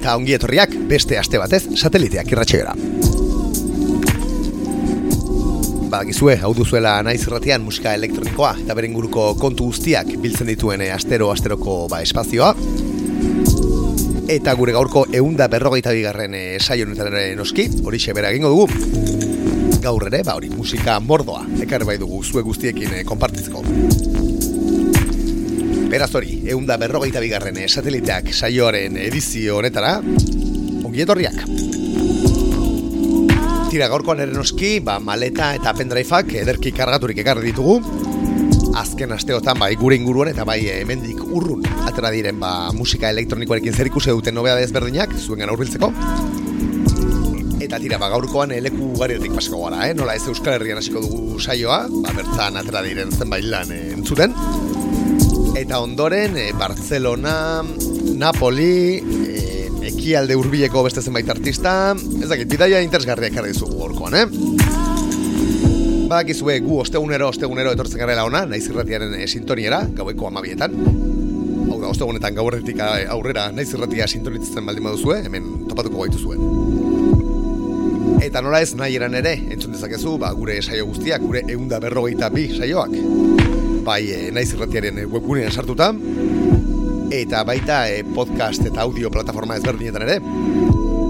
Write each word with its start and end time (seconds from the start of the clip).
eta 0.00 0.16
ongi 0.16 0.32
etorriak 0.32 0.72
beste 0.88 1.18
aste 1.20 1.38
batez 1.38 1.66
sateliteak 1.76 2.32
irratxegera. 2.32 2.72
Badakizue, 5.90 6.36
hau 6.40 6.52
duzuela 6.56 6.94
naiz 7.04 7.20
irratian 7.26 7.64
musika 7.66 7.92
elektronikoa 7.98 8.54
eta 8.62 8.76
beren 8.78 8.94
inguruko 8.94 9.34
kontu 9.42 9.66
guztiak 9.68 10.14
biltzen 10.22 10.48
dituen 10.48 10.86
eh, 10.86 10.92
astero-asteroko 10.94 11.82
ba, 11.90 12.00
espazioa. 12.06 12.54
Eta 14.30 14.54
gure 14.56 14.72
gaurko 14.72 15.04
eunda 15.20 15.50
berrogeita 15.52 15.92
bigarren 15.92 16.36
eh, 16.38 16.60
saio 16.60 16.86
noski, 16.86 17.68
hori 17.84 18.00
bera 18.14 18.30
egingo 18.30 18.54
dugu. 18.54 18.68
Gaur 19.82 20.06
ere, 20.06 20.22
ba 20.24 20.38
hori 20.38 20.48
musika 20.54 21.00
mordoa, 21.00 21.44
ekar 21.60 21.84
bai 21.84 21.98
dugu 21.98 22.22
zue 22.24 22.42
guztiekin 22.46 23.00
eh, 23.00 23.04
konpartitzeko. 23.04 24.09
Beraz 25.90 26.12
hori, 26.14 26.36
eunda 26.52 26.76
berrogeita 26.78 27.18
bigarren 27.18 27.56
eh, 27.58 27.66
sateliteak 27.66 28.28
saioaren 28.30 28.94
edizio 29.02 29.56
honetara, 29.58 29.96
ongi 30.86 31.02
etorriak. 31.02 31.40
Tira 33.72 33.88
gaurkoan 33.90 34.22
ere 34.22 34.30
noski, 34.30 34.76
ba, 34.86 35.00
maleta 35.02 35.48
eta 35.58 35.72
pendriveak 35.74 36.30
ederki 36.44 36.70
kargaturik 36.76 37.18
ekarri 37.24 37.50
ditugu. 37.50 37.80
Azken 38.78 39.10
asteotan 39.16 39.58
bai 39.58 39.72
gure 39.80 39.98
inguruan 39.98 40.30
eta 40.30 40.46
bai 40.46 40.60
eh, 40.68 40.76
hemendik 40.84 41.24
urrun 41.26 41.66
atera 41.88 42.12
diren 42.14 42.38
ba, 42.38 42.70
musika 42.70 43.10
elektronikoarekin 43.10 43.74
zer 43.74 43.90
ikusi 43.90 44.14
duten 44.14 44.38
nobea 44.38 44.54
desberdinak, 44.60 45.16
zuen 45.18 45.42
hurbiltzeko. 45.50 45.90
Eta 47.58 47.82
tira, 47.82 47.98
ba, 47.98 48.12
gaurkoan 48.14 48.54
eh, 48.54 48.60
leku 48.62 48.92
ugariretik 48.94 49.34
pasako 49.34 49.64
gara, 49.66 49.88
eh? 49.90 49.98
Nola 49.98 50.14
ez 50.14 50.22
Euskal 50.30 50.54
Herrian 50.60 50.78
hasiko 50.78 51.02
dugu 51.02 51.42
saioa, 51.42 51.82
ba, 51.90 52.14
bertan 52.14 52.62
atera 52.62 52.86
diren 52.86 53.10
zenbait 53.10 53.50
lan 53.50 53.74
eh, 53.74 53.88
entzuten. 53.98 54.38
Eta 55.60 55.78
ondoren, 55.78 56.38
e, 56.38 56.52
Barcelona, 56.56 57.62
Napoli, 58.16 58.96
e, 58.96 59.68
ekialde 59.90 60.32
hurbileko 60.32 60.80
beste 60.86 61.02
zenbait 61.04 61.28
artista, 61.28 61.92
ez 61.92 62.28
dakit, 62.30 62.48
bidaia 62.48 62.80
interesgarriak 62.80 63.34
ekarri 63.34 63.52
dizugu 63.52 63.76
gorkoan, 63.82 64.16
eh? 64.16 64.24
Badakizue 66.08 66.56
gu 66.64 66.78
ostegunero, 66.80 67.28
ostegunero 67.28 67.74
etortzen 67.76 68.00
garela 68.00 68.24
ona, 68.24 68.46
naiz 68.48 68.62
irratiaren 68.70 69.12
e, 69.18 69.28
sintoniera, 69.28 69.82
gaueko 70.00 70.30
amabietan. 70.30 70.72
Hau 70.80 71.76
da, 71.76 71.92
ostegunetan 71.92 72.40
gaurretik 72.40 72.80
aurrera 72.86 73.50
naiz 73.52 73.68
irratia 73.74 74.08
sintonitzen 74.08 74.64
baldin 74.64 74.88
baduzue, 74.88 75.20
hemen 75.28 75.68
topatuko 75.68 76.06
gaitu 76.06 76.24
zuen. 76.24 76.40
Eta 78.24 78.40
nola 78.40 78.64
ez 78.64 78.72
nahi 78.80 78.96
eran 78.96 79.12
ere, 79.20 79.36
entzun 79.52 79.76
dezakezu, 79.76 80.16
ba, 80.24 80.32
gure 80.32 80.56
saio 80.64 80.88
guztiak, 80.88 81.20
gure 81.20 81.44
eunda 81.52 81.84
berrogeita 81.84 82.32
bi 82.32 82.48
saioak, 82.56 82.96
bai 83.84 84.02
e, 84.12 84.18
naiz 84.34 84.50
irratiaren 84.54 85.02
webgunean 85.10 85.52
sartuta, 85.52 85.90
eta 87.10 87.42
baita 87.44 87.82
e, 87.90 88.04
podcast 88.04 88.64
eta 88.66 88.84
audio 88.84 89.10
plataforma 89.10 89.56
ezberdinetan 89.58 90.06
ere. 90.06 90.18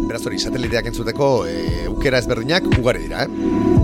Beraz 0.09 0.25
hori, 0.27 0.41
sateliteak 0.41 0.91
entzuteko 0.91 1.31
e, 1.47 1.87
ukera 1.91 2.19
ezberdinak 2.23 2.67
ugari 2.79 3.05
dira, 3.07 3.27
eh? 3.27 3.79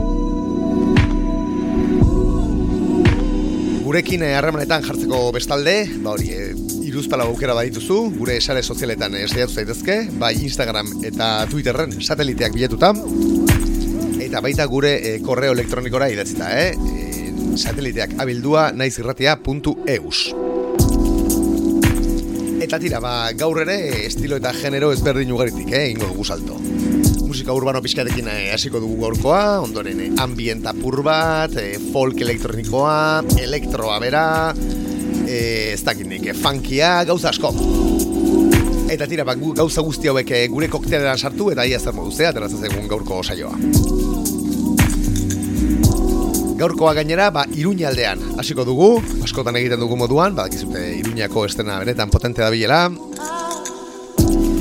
Gurekin 3.86 4.24
eh, 4.26 4.32
harremanetan 4.34 4.82
jartzeko 4.82 5.20
bestalde, 5.36 5.76
ba 6.02 6.16
hori, 6.16 6.32
e, 6.34 6.48
iruzpala 6.88 7.28
aukera 7.30 7.54
badituzu, 7.54 8.00
gure 8.16 8.40
sare 8.40 8.64
sozialetan 8.64 9.14
e, 9.14 9.26
zaitezke, 9.28 10.00
bai 10.18 10.34
Instagram 10.42 10.90
eta 11.06 11.46
Twitterren 11.52 11.94
sateliteak 12.00 12.56
biletuta, 12.56 12.90
eta 14.26 14.42
baita 14.42 14.66
gure 14.66 14.96
e, 14.98 15.18
korreo 15.22 15.54
elektronikora 15.54 16.10
idatzita, 16.10 16.50
eh? 16.58 16.95
Sateliteak 17.56 18.18
abildua 18.20 18.70
naizirratia.eus. 18.76 20.18
Eta 22.66 22.78
tira, 22.82 23.00
ba, 23.00 23.30
gaur 23.38 23.60
ere 23.62 23.76
estilo 24.06 24.36
eta 24.40 24.52
genero 24.56 24.90
ezberdin 24.92 25.32
ugaritik, 25.32 25.70
eh, 25.72 25.90
ingo 25.92 26.08
dugu 26.10 26.24
salto. 26.24 26.58
Musika 27.26 27.54
urbano 27.56 27.80
pixkatekin 27.84 28.28
eh, 28.32 28.52
hasiko 28.52 28.80
dugu 28.82 28.98
gaurkoa, 29.04 29.60
ondoren 29.64 30.00
eh, 30.02 30.10
ambient 30.22 30.66
apur 30.68 31.02
bat, 31.06 31.56
eh, 31.60 31.76
folk 31.92 32.20
elektronikoa, 32.26 33.22
elektroa 33.40 33.98
bera, 34.02 34.26
eh, 35.26 35.72
ez 35.72 35.82
dakit 35.84 36.08
nik, 36.10 36.26
eh, 36.26 36.36
funkia, 36.36 37.04
gauza 37.08 37.30
asko. 37.32 37.54
Eta 38.92 39.08
tira, 39.10 39.24
ba, 39.26 39.34
gauza 39.36 39.82
guzti 39.82 40.12
hauek 40.12 40.30
eh, 40.30 40.46
gure 40.52 40.68
kokteleran 40.72 41.18
sartu 41.18 41.50
eta 41.54 41.64
ia 41.66 41.80
zer 41.80 41.94
ateratzen 42.28 42.60
zaigun 42.60 42.88
gaurko 42.88 43.22
saioa. 43.22 43.56
Gaurkoa 46.56 46.94
gainera, 46.96 47.28
ba, 47.30 47.42
Iruña 47.52 47.90
aldean 47.90 48.22
hasiko 48.40 48.64
dugu, 48.64 48.94
askotan 49.24 49.58
egiten 49.60 49.82
dugu 49.82 49.96
moduan, 50.00 50.32
badakizute 50.38 50.80
Iruñako 50.96 51.44
estena 51.44 51.76
benetan 51.82 52.08
potente 52.08 52.40
da 52.40 52.48
bilela. 52.48 52.86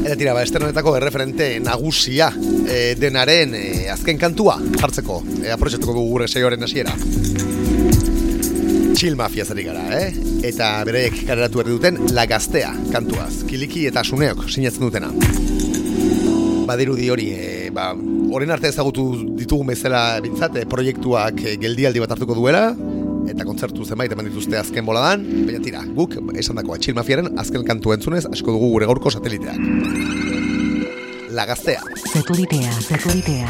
Eta 0.03 0.17
tira, 0.19 0.33
ba, 0.35 0.43
estena 0.43 0.67
honetako 0.67 0.97
erreferente 0.99 1.47
nagusia 1.63 2.27
e, 2.67 2.97
denaren 2.99 3.55
e, 3.55 3.63
azken 3.93 4.19
kantua 4.19 4.57
jartzeko, 4.75 5.21
e, 5.39 5.53
aprotxatuko 5.55 5.95
dugu 5.95 6.09
gure 6.17 6.27
saioaren 6.27 6.67
hasiera. 6.67 6.91
Chill 8.95 9.15
Mafia 9.15 9.47
zari 9.47 9.63
gara, 9.63 9.87
eh? 9.95 10.11
Eta 10.51 10.73
bereek 10.87 11.21
kareratu 11.29 11.63
berri 11.63 11.77
duten 11.77 12.01
La 12.11 12.27
Gaztea 12.27 12.73
kantuaz, 12.91 13.45
kiliki 13.47 13.87
eta 13.87 14.03
suneok 14.03 14.49
sinatzen 14.49 14.83
dutena. 14.83 15.13
Badirudi 16.67 17.09
hori, 17.13 17.31
e, 17.39 17.71
ba, 17.71 17.93
orain 18.31 18.51
arte 18.51 18.69
ezagutu 18.71 19.05
ditugun 19.37 19.67
bezala 19.73 20.19
bintzat, 20.23 20.55
e, 20.57 20.65
proiektuak 20.69 21.41
e, 21.43 21.55
geldialdi 21.61 22.01
bat 22.03 22.15
hartuko 22.15 22.37
duela, 22.37 22.69
eta 23.29 23.45
kontzertu 23.47 23.85
zenbait 23.85 24.11
eman 24.13 24.29
dituzte 24.29 24.57
azken 24.59 24.85
boladan, 24.85 25.23
baina 25.47 25.61
tira, 25.63 25.83
guk 25.97 26.17
esan 26.37 26.59
dakoa 26.61 26.79
Chill 26.79 26.97
Mafiaren 26.97 27.33
azken 27.41 27.65
kantu 27.67 27.95
entzunez, 27.95 28.25
asko 28.31 28.55
dugu 28.55 28.71
gure 28.75 28.89
gaurko 28.89 29.13
sateliteak. 29.13 29.59
La 31.35 31.45
Gaztea. 31.49 31.81
Satelitea, 32.13 32.71
satelitea, 32.87 33.49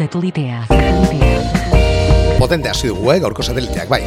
satelitea. 0.00 0.64
Potente 2.38 2.70
hasi 2.70 2.88
dugu, 2.88 3.12
eh, 3.12 3.18
gaurko 3.20 3.42
sateliteak, 3.44 3.88
bai. 3.88 4.00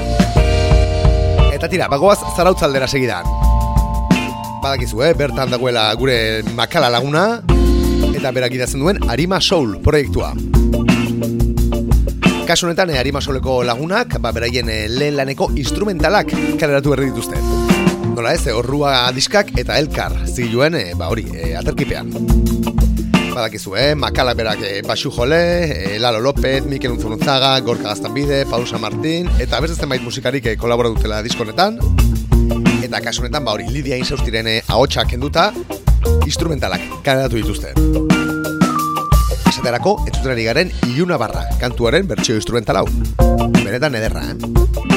Eta 1.53 1.69
tira, 1.69 1.87
bagoaz 1.87 2.19
zarautzaldera 2.35 2.87
segidan. 2.87 3.27
Badakizu, 4.63 5.03
eh, 5.03 5.13
bertan 5.13 5.51
dagoela 5.53 5.93
gure 5.99 6.41
makala 6.57 6.89
laguna, 6.89 7.43
eta 8.13 8.31
berak 8.31 8.55
idazten 8.57 8.81
duen 8.81 8.97
Arima 9.09 9.39
Soul 9.41 9.77
proiektua. 9.85 10.33
Kasu 12.47 12.65
honetan, 12.65 12.89
eh, 12.89 12.99
Arima 12.99 13.21
Souleko 13.21 13.61
lagunak, 13.63 14.17
ba, 14.19 14.31
beraien 14.31 14.69
eh, 14.69 14.87
lehen 14.89 15.15
laneko 15.15 15.51
instrumentalak 15.55 16.33
kaleratu 16.59 16.95
berri 16.95 17.11
dituzte. 17.11 17.37
Nola 18.15 18.33
ez, 18.33 18.47
eh, 18.47 18.51
horrua 18.53 19.11
diskak 19.13 19.53
eta 19.57 19.77
elkar 19.77 20.13
ziluen, 20.25 20.75
eh, 20.75 20.93
ba 20.97 21.09
hori, 21.09 21.27
eh, 21.33 21.55
aterkipean. 21.57 22.09
Badakizu, 23.33 23.75
eh? 23.75 23.95
Makala 23.97 24.33
berak 24.37 24.61
eh, 24.61 24.81
Baxu 24.85 25.09
Jole, 25.11 25.65
eh, 25.65 25.99
Lalo 25.99 26.19
López, 26.21 26.65
Mikel 26.65 26.91
Unzurunzaga, 26.91 27.59
Gorka 27.59 27.89
Gaztanbide, 27.89 28.45
Paul 28.45 28.67
San 28.67 28.81
Martín, 28.81 29.29
eta 29.39 29.59
beste 29.59 29.75
zenbait 29.75 30.01
musikarik 30.01 30.45
eh, 30.45 30.55
kolabora 30.57 30.89
dutela 30.89 31.21
diskonetan. 31.25 31.79
Eta 32.83 33.01
kasu 33.01 33.23
honetan, 33.23 33.43
ba 33.45 33.57
hori, 33.57 33.65
Lidia 33.73 33.97
Insaustiren 33.97 34.47
eh, 34.47 34.61
ahotsak 34.67 35.09
kenduta, 35.15 35.51
instrumentalak 36.27 36.85
kaleratu 37.03 37.41
dituzte. 37.41 37.73
Esaterako, 39.49 39.97
entzuten 40.05 40.33
ari 40.35 40.45
garen 40.45 40.73
Iluna 40.93 41.17
Barra, 41.17 41.47
kantuaren 41.59 42.07
bertsio 42.07 42.37
instrumental 42.37 42.83
hau. 42.83 42.87
Benetan 43.63 43.97
ederra, 43.97 44.29
eh? 44.29 44.92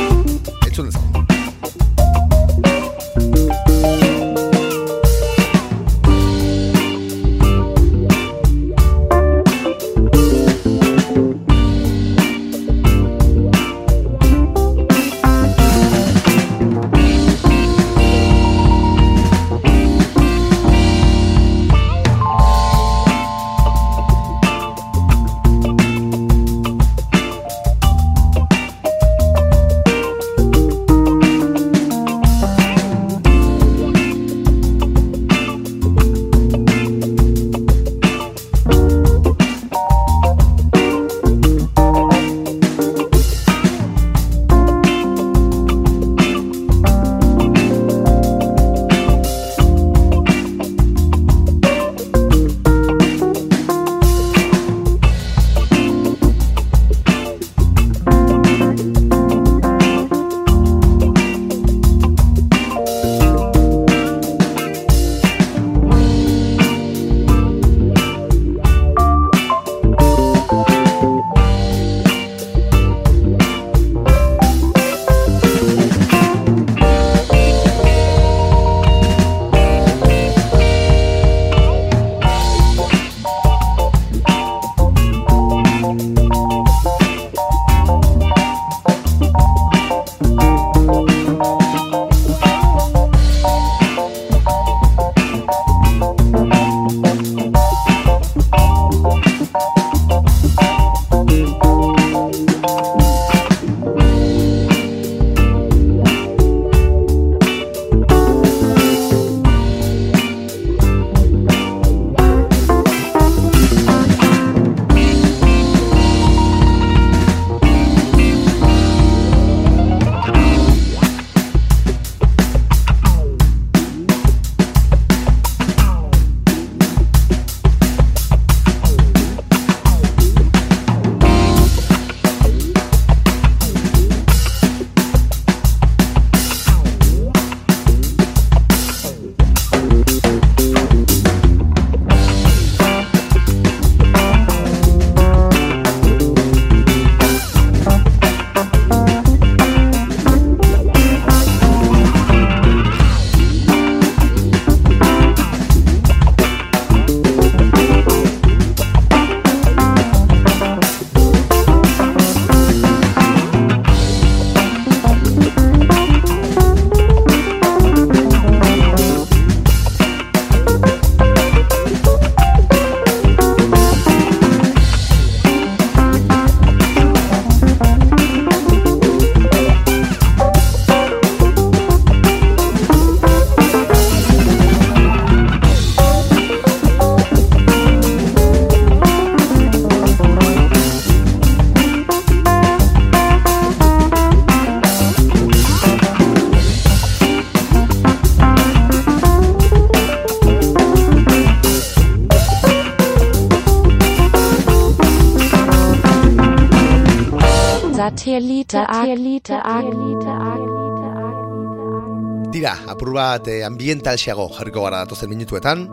Tira, 212.52 212.76
apur 212.92 213.12
bat 213.16 213.49
eh, 213.52 213.62
ambientalxeago 213.66 214.49
jarriko 214.56 214.85
gara 214.87 215.02
datozen 215.04 215.30
minutuetan. 215.33 215.87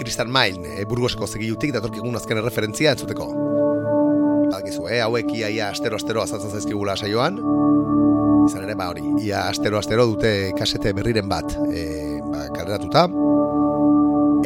Kristan 0.00 0.30
Main, 0.32 0.64
eh, 0.66 0.84
burgosko 0.88 1.26
zegilutik 1.28 1.72
datorkigun 1.76 2.16
azken 2.16 2.42
referentzia 2.44 2.92
entzuteko. 2.96 3.28
Badakizu, 4.50 4.88
eh, 4.88 5.00
hauek 5.04 5.30
ia, 5.36 5.48
ia 5.48 5.70
astero-astero 5.72 6.22
azaltzen 6.24 6.50
zaizkigula 6.50 6.96
saioan. 6.96 7.38
Izan 8.48 8.64
ere, 8.66 8.74
ba 8.74 8.88
hori, 8.90 9.04
ia 9.22 9.46
astero-astero 9.52 10.06
dute 10.10 10.52
kasete 10.58 10.92
berriren 10.96 11.28
bat 11.30 11.54
eh, 11.70 12.18
ba, 12.26 12.48
kaleratuta. 12.56 13.06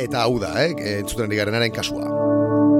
Eta 0.03 0.27
hau 0.27 0.37
da, 0.43 0.53
eh, 0.63 0.75
entzuten 0.99 1.31
ari 1.31 1.41
garenaren 1.41 1.73
kasua. 1.73 2.11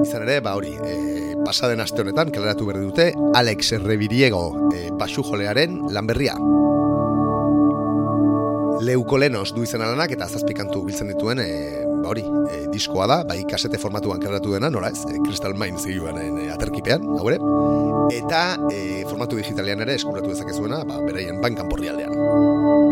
Izan 0.05 0.27
ere, 0.27 0.41
ba 0.45 0.55
hori, 0.59 0.75
eh, 0.77 1.06
pasaden 1.47 1.79
aste 1.79 2.03
honetan 2.03 2.33
kaleratu 2.35 2.67
berri 2.67 2.83
dute 2.83 3.13
Alex 3.39 3.77
Rebiriego 3.79 4.71
eh, 4.75 4.89
basu 4.99 5.23
jolearen 5.23 5.79
lan 5.95 6.09
berria. 6.11 6.35
Leukolenos 8.87 9.53
du 9.55 9.63
izena 9.63 9.87
lanak 9.93 10.13
eta 10.17 10.27
zazpikantu 10.27 10.83
biltzen 10.89 11.13
dituen 11.13 11.41
e, 11.41 11.47
ba 12.03 12.11
hori, 12.11 12.25
e, 12.51 12.59
diskoa 12.75 13.07
da, 13.11 13.21
bai 13.29 13.39
kasete 13.49 13.79
formatuan 13.83 14.21
karratu 14.23 14.53
dena, 14.53 14.69
nola 14.75 14.91
ez, 14.91 15.01
e, 15.07 15.21
Crystal 15.23 15.55
Minds 15.59 15.87
egioan 15.87 16.19
e, 16.21 16.51
aterkipean, 16.53 17.07
hau 17.17 17.31
ere, 17.31 17.39
eta 18.19 18.43
e, 18.69 19.07
formatu 19.09 19.41
digitalean 19.41 19.87
ere 19.87 19.97
eskuratu 19.97 20.35
dezakezuena, 20.35 20.83
ba, 20.87 21.01
beraien 21.07 21.41
bankan 21.43 21.71
porri 21.73 21.91
aldean. 21.95 22.86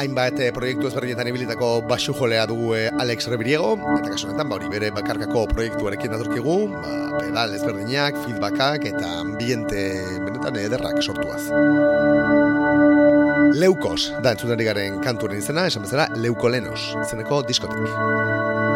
Hainbat 0.00 0.38
e, 0.40 0.46
proiektu 0.56 0.88
ezberdinetan 0.88 1.28
ibilitako 1.28 1.66
basu 1.84 2.14
jolea 2.16 2.46
dugu 2.48 2.70
e, 2.72 2.86
Alex 3.02 3.26
Rebiriego, 3.28 3.74
eta 3.98 4.14
kasu 4.14 4.30
honetan, 4.30 4.48
ba, 4.48 4.56
hori 4.56 4.70
bere 4.72 4.88
bakarkako 4.96 5.42
proiektuarekin 5.50 6.14
datorkigu, 6.14 6.54
ba, 6.72 6.94
pedal 7.18 7.52
ezberdinak, 7.58 8.16
feedbackak 8.24 8.88
eta 8.94 9.12
ambiente 9.20 9.84
benetan 10.24 10.56
ederrak 10.62 11.02
sortuaz. 11.04 11.42
Leukos, 13.60 14.14
da 14.24 14.32
entzuten 14.32 14.64
garen 14.64 15.02
kantuaren 15.04 15.44
izena, 15.44 15.68
esan 15.68 15.84
bezala 15.84 16.08
Leukolenos, 16.16 16.80
izeneko 17.04 17.44
diskotek. 17.50 18.69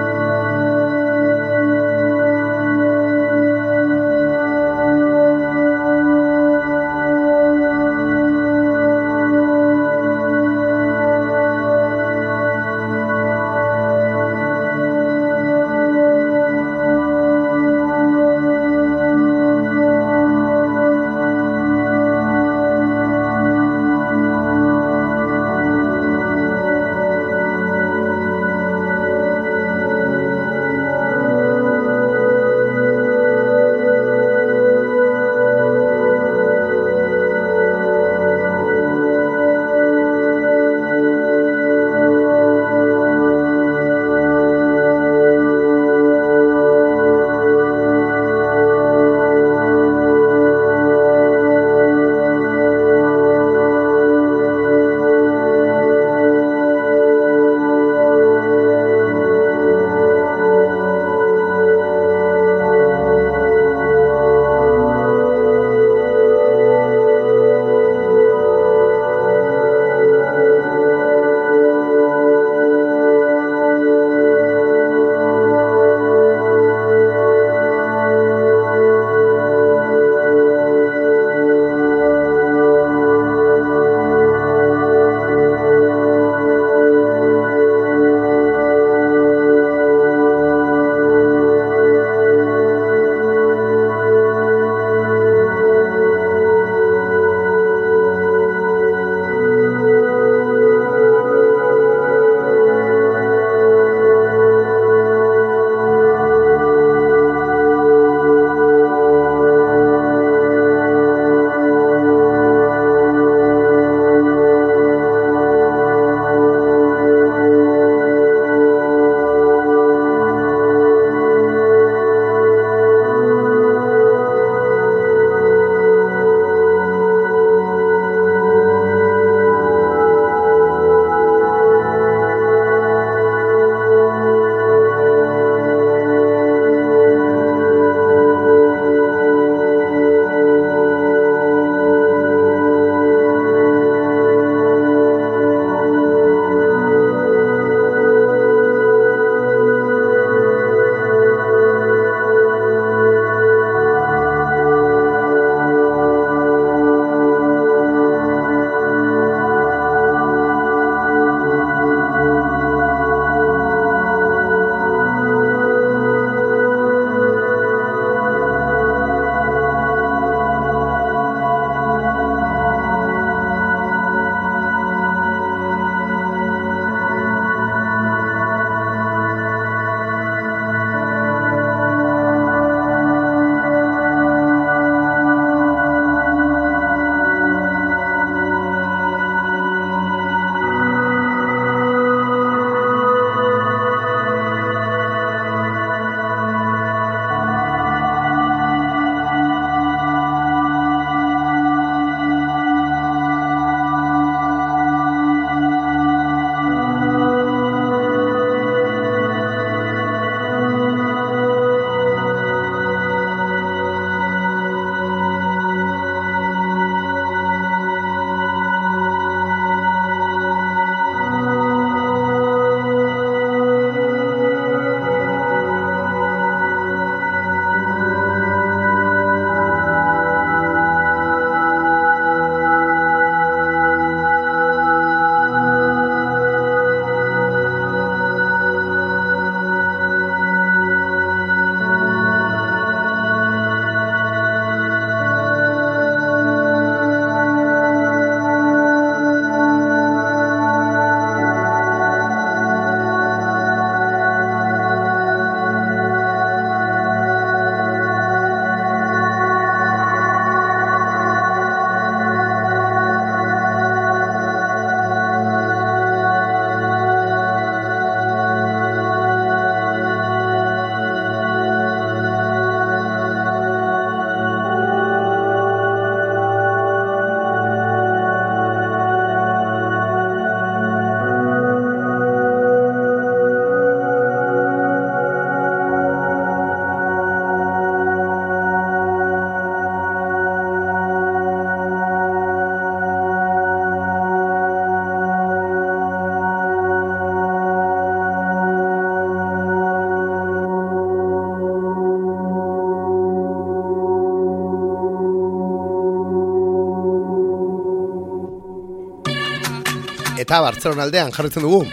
Eta 310.44 310.60
Bartzelona 310.60 311.06
aldean 311.06 311.32
jarritzen 311.32 311.64
dugu. 311.64 311.84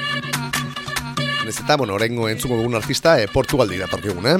Nez 1.45 1.55
eta, 1.55 1.77
bueno, 1.79 1.95
orengo 1.95 2.27
entzuko 2.29 2.57
dugun 2.59 2.75
artista 2.75 3.15
e, 3.19 3.27
Portugaldi 3.31 3.79
da 3.79 3.87
parkigun, 3.87 4.27
eh? 4.27 4.37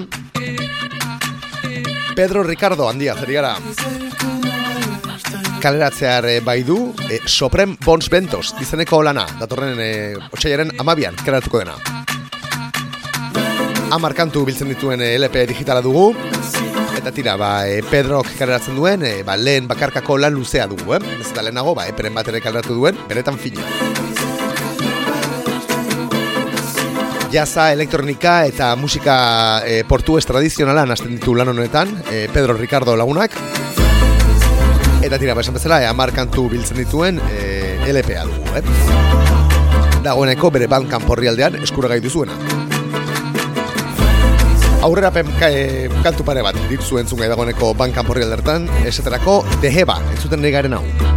Pedro 2.15 2.43
Ricardo 2.43 2.89
handia 2.89 3.15
zeri 3.15 3.39
gara. 3.39 3.56
Kaleratzear 5.62 6.28
e, 6.28 6.36
bai 6.43 6.62
du, 6.67 6.93
e, 7.08 7.21
Soprem 7.26 7.78
Bons 7.86 8.10
Bentos, 8.12 8.52
izeneko 8.62 9.02
lana, 9.06 9.26
datorren 9.39 9.80
e, 9.80 9.91
otxaiaren 10.30 10.76
amabian, 10.84 11.15
kaleratuko 11.24 11.63
dena. 11.63 11.78
Amar 13.91 14.15
kantu 14.15 14.45
biltzen 14.47 14.71
dituen 14.71 15.04
LP 15.04 15.47
digitala 15.52 15.82
dugu, 15.84 16.12
eta 17.02 17.12
tira, 17.15 17.34
ba, 17.39 17.65
e, 17.67 17.82
Pedrok 17.89 18.30
kaleratzen 18.38 18.78
duen, 18.78 19.02
e, 19.08 19.24
ba, 19.26 19.34
lehen 19.39 19.67
bakarkako 19.71 20.19
lan 20.21 20.38
luzea 20.38 20.67
dugu, 20.69 20.95
eh? 21.00 21.02
Ez 21.17 21.32
eta 21.32 21.47
lehenago, 21.47 21.74
ba, 21.78 21.88
eperen 21.89 22.13
bat 22.13 22.30
ere 22.30 22.43
kaleratu 22.43 22.78
duen, 22.78 23.00
benetan 23.10 23.41
fina. 23.41 23.65
Jaza, 27.31 27.71
elektronika 27.71 28.41
eta 28.45 28.73
musika 28.75 29.61
e, 29.63 29.85
portuez 29.87 30.25
tradizionala 30.27 30.83
nazten 30.89 31.13
ditu 31.15 31.31
lan 31.37 31.47
honetan, 31.53 31.93
e, 32.11 32.25
Pedro 32.33 32.57
Ricardo 32.57 32.95
lagunak. 32.99 33.37
Eta 35.01 35.17
tira, 35.17 35.33
ba, 35.33 35.39
esan 35.39 35.55
bezala, 35.55 35.79
e, 35.79 35.87
amar 35.87 36.11
kantu 36.11 36.49
biltzen 36.51 36.81
dituen 36.81 37.21
e, 37.31 37.77
LPA 37.87 38.25
dugu, 38.27 38.57
eh? 38.59 40.01
Dagoeneko 40.03 40.51
bere 40.51 40.67
bankan 40.67 41.07
porri 41.07 41.31
aldean 41.31 41.55
eskuragai 41.63 42.01
duzuena. 42.03 42.35
Aurrera 44.83 45.13
pen, 45.15 45.31
e, 45.47 45.87
kantu 46.03 46.27
pare 46.27 46.43
bat 46.43 46.59
ditzu 46.67 46.99
entzun 46.99 47.23
gai 47.23 47.31
dagoeneko 47.31 47.71
bankan 47.79 48.07
porri 48.07 48.27
aldertan, 48.27 48.67
esaterako 48.83 49.39
Deheba, 49.63 50.01
entzuten 50.17 50.43
nahi 50.43 50.51
garen 50.57 50.79
hau. 50.81 51.11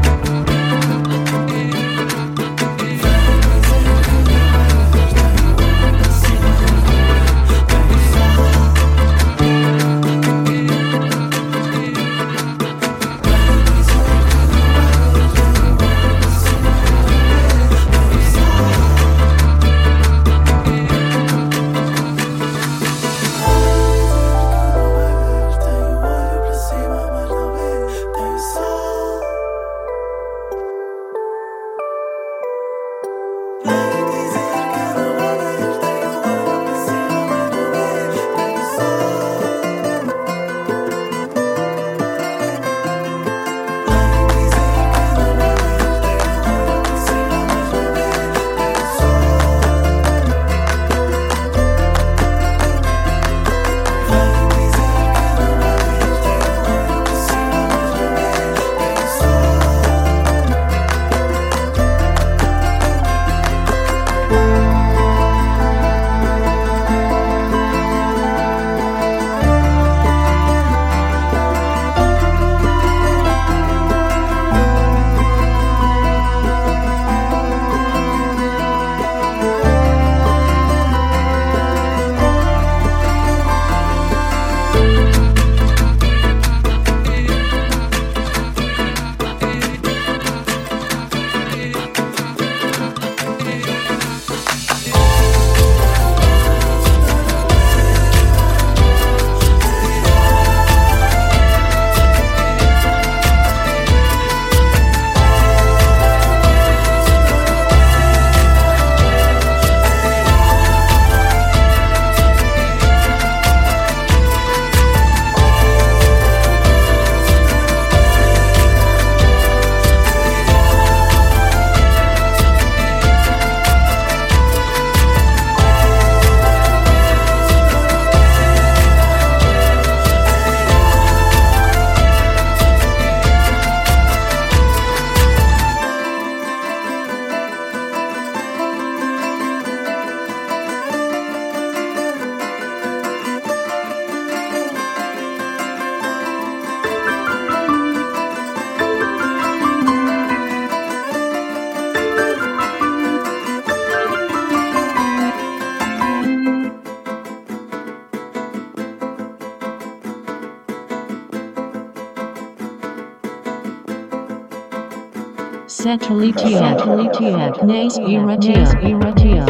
Satellitio. 165.95 166.59
Satellitio. 166.59 167.39
Nes 167.63 167.99
irratia. 168.03 168.67
Irratia. 168.83 169.45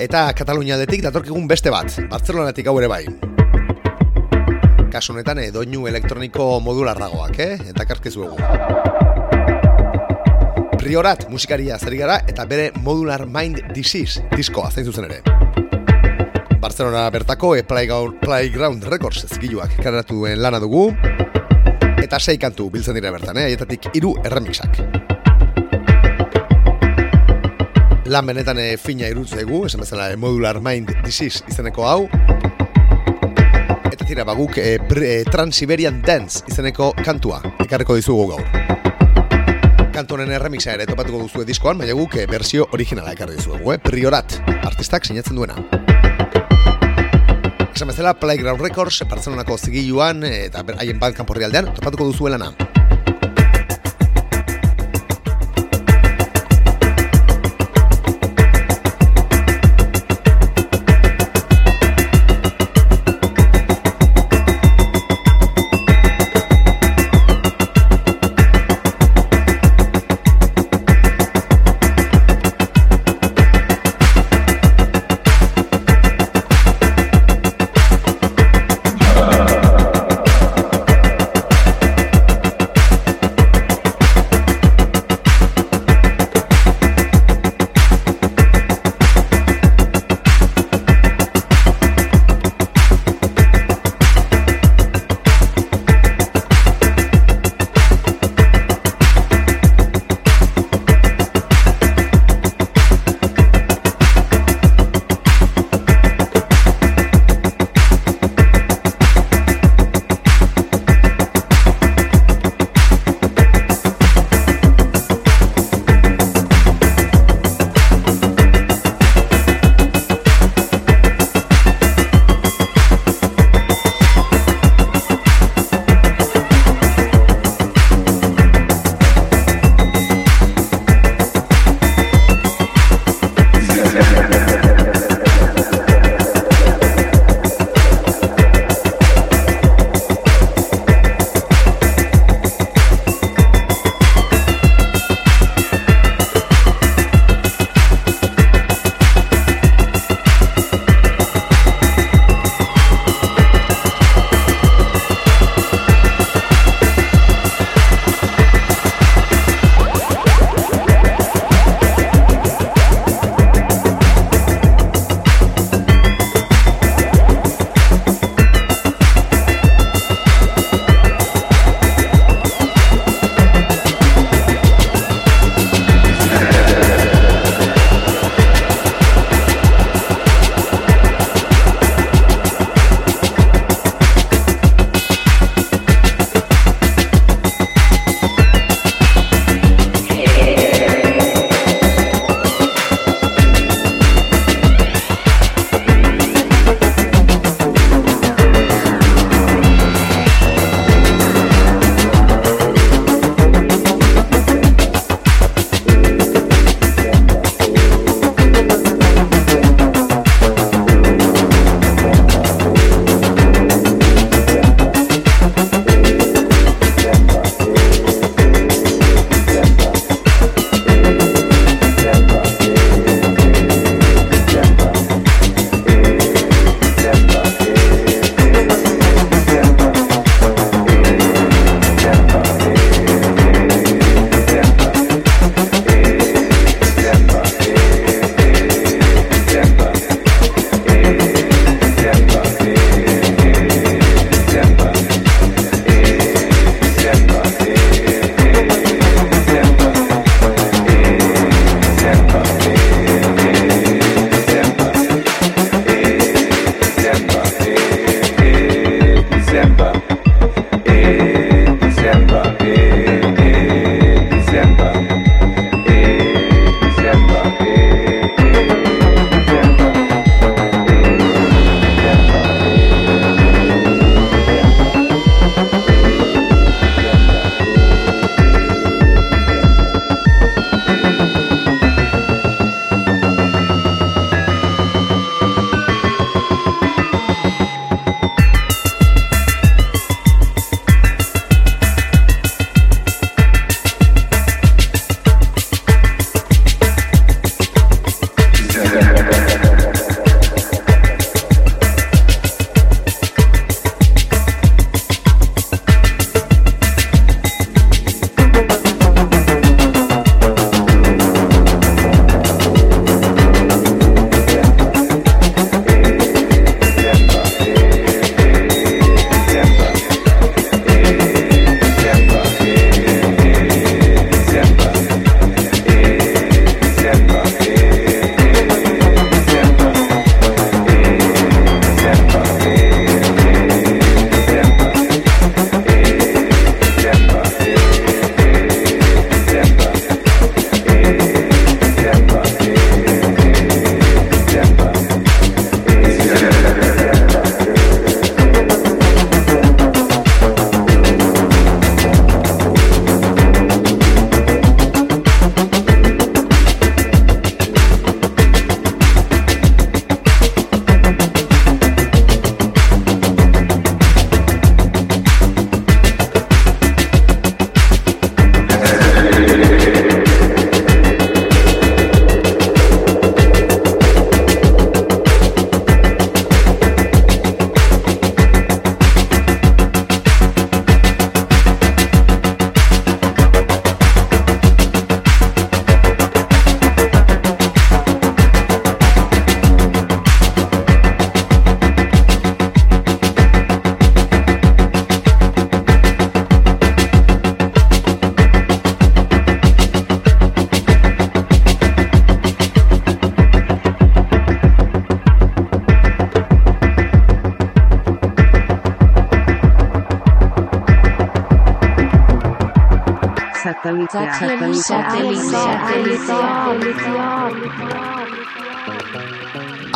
Eta 0.00 0.32
Katalunia 0.32 0.78
aldetik 0.78 1.02
datorkigun 1.04 1.44
beste 1.50 1.68
bat, 1.68 1.92
Bartzelonatik 2.08 2.70
hau 2.70 2.78
ere 2.80 2.88
bai. 2.88 3.02
Kasu 4.88 5.12
honetan 5.12 5.42
eh, 5.42 5.50
doinu 5.52 5.84
elektroniko 5.90 6.46
modularragoak, 6.64 7.36
eh? 7.44 7.58
Eta 7.74 7.84
karkezu 7.90 8.24
egun. 8.30 8.40
Priorat 10.80 11.28
musikaria 11.28 11.76
zari 11.76 12.00
gara 12.00 12.22
eta 12.24 12.48
bere 12.48 12.70
Modular 12.80 13.26
Mind 13.28 13.60
Disease 13.76 14.24
diskoa 14.32 14.72
zain 14.72 14.88
zuzen 14.88 15.04
ere. 15.10 15.20
Barcelona 16.58 17.04
bertako 17.12 17.58
e, 17.60 17.62
Playground, 17.62 18.22
Playground 18.24 18.88
Records 18.88 19.28
zigiluak 19.28 19.76
kareratu 19.82 20.22
duen 20.22 20.40
lana 20.40 20.64
dugu 20.64 20.88
eta 22.08 22.16
sei 22.24 22.38
kantu 22.40 22.70
biltzen 22.72 22.96
dira 22.96 23.10
bertan, 23.12 23.36
eh? 23.36 23.50
Aietatik 23.50 23.90
hiru 23.92 24.14
erremixak. 24.24 24.78
Lan 28.08 28.30
benetan 28.30 28.56
e, 28.62 28.78
fina 28.80 29.10
irutzegu, 29.12 29.66
esan 29.68 29.84
bezala 29.84 30.06
e, 30.08 30.16
Modular 30.16 30.56
Mind 30.64 30.94
Disease 31.04 31.44
izeneko 31.52 31.84
hau. 31.84 32.06
Eta 33.92 34.08
tira 34.08 34.24
baguk 34.24 34.56
e, 34.56 34.78
e, 34.80 35.18
Trans-Siberian 35.28 36.00
Dance 36.06 36.48
izeneko 36.48 36.94
kantua, 37.04 37.42
ekarriko 37.66 37.98
dizugu 38.00 38.30
gaur. 38.32 39.92
Kantonen 39.92 40.32
erremixa 40.32 40.78
ere 40.78 40.88
topatuko 40.88 41.26
duzu 41.26 41.44
diskoan, 41.44 41.76
baina 41.82 41.92
guk 41.98 42.16
berzio 42.32 42.70
originala 42.72 43.12
ekarri 43.12 43.36
dizuegu, 43.36 43.76
eh? 43.76 43.82
Priorat, 43.84 44.40
artistak 44.62 45.04
sinatzen 45.04 45.36
duena. 45.36 45.60
Esan 47.78 47.92
bezala, 47.92 48.12
Playground 48.18 48.58
Records, 48.60 49.04
Barcelonako 49.06 49.54
zigiluan, 49.54 50.24
eta 50.26 50.64
haien 50.82 50.98
bat 50.98 51.14
kanporri 51.14 51.46
aldean, 51.46 51.70
topatuko 51.76 52.08
duzuelana. 52.10 52.50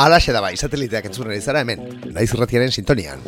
Alaxe 0.02 0.32
da 0.32 0.40
bai, 0.40 0.56
sateliteak 0.56 1.04
entzuten 1.11 1.30
ari 1.35 1.40
zara 1.40 1.61
hemen, 1.62 1.82
naiz 2.14 2.30
irratiaren 2.32 2.72
sintonian. 2.72 3.20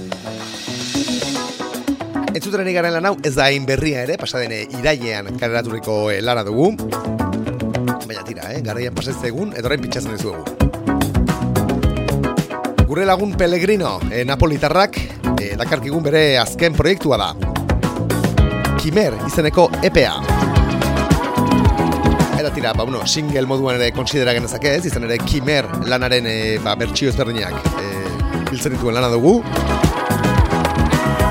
Entzuten 2.35 2.65
ari 2.65 2.73
garen 2.75 2.97
lan 2.97 3.07
hau, 3.11 3.15
ez 3.23 3.35
da 3.37 3.51
hain 3.51 3.67
berria 3.69 4.01
ere, 4.07 4.17
pasadene 4.19 4.65
irailean 4.79 5.37
kareraturiko 5.39 6.11
eh, 6.11 6.23
lana 6.25 6.43
dugu. 6.47 6.73
Baina 8.09 8.25
tira, 8.27 8.51
eh? 8.55 8.63
garaian 8.65 8.97
pasatze 8.97 9.29
egun, 9.29 9.53
edo 9.55 9.71
orain 9.71 9.85
pitzatzen 9.85 10.17
dizuegu. 10.17 10.43
Gure 12.89 13.05
lagun 13.07 13.37
Pellegrino, 13.37 14.01
eh, 14.11 14.25
Napolitarrak, 14.25 14.99
eh, 15.37 15.53
dakarkigun 15.61 16.03
bere 16.03 16.39
azken 16.39 16.75
proiektua 16.75 17.21
da. 17.21 17.35
Kimer 18.81 19.21
izeneko 19.29 19.69
E 19.83 19.93
EPA. 19.93 20.24
Tira, 22.65 22.73
ba, 22.73 22.85
bueno, 22.85 23.07
single 23.07 23.45
moduan 23.45 23.77
ere 23.77 23.91
konsidera 23.93 24.33
genezake 24.33 24.71
ez, 24.79 24.87
izan 24.89 25.05
ere 25.05 25.19
Kimer 25.21 25.67
lanaren 25.85 26.25
e, 26.25 26.37
ba, 26.65 26.73
bertxio 26.81 27.11
ezberdinak 27.11 27.67
e, 27.77 27.91
biltzen 28.49 28.73
dituen 28.73 28.97
lana 28.97 29.11
dugu. 29.13 29.35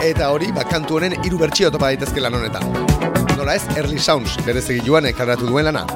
Eta 0.06 0.28
hori, 0.30 0.52
ba, 0.54 0.62
kantu 0.69 1.00
honen 1.00 1.15
hiru 1.24 1.39
bertsio 1.41 1.72
topa 1.74 1.89
daitezke 1.89 2.22
lan 2.22 2.38
honetan. 2.38 2.67
Nola 3.34 3.56
ez, 3.58 3.63
Early 3.74 3.98
Sounds 3.98 4.38
bere 4.46 4.62
joan 4.86 5.10
ekarratu 5.10 5.50
duen 5.50 5.65
lana. 5.65 5.88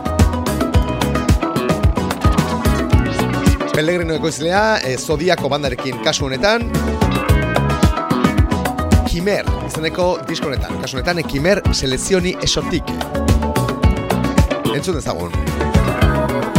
Pellegrino 3.76 4.17
ekoizlea, 4.17 4.80
e, 4.82 4.97
Zodiako 4.97 5.54
bandarekin 5.54 6.02
kasu 6.02 6.32
honetan, 6.32 6.65
Kimer 9.06 9.45
izeneko 9.67 10.15
disko 10.26 10.50
honetan. 10.50 10.82
Kasu 10.82 10.97
honetan, 10.97 11.21
Kimer 11.30 11.62
selezioni 11.76 12.34
esotik. 12.41 13.27
Entzun 14.78 14.94
dezagun. 14.94 16.57